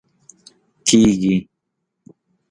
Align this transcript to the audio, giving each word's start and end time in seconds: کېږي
کېږي 0.87 1.35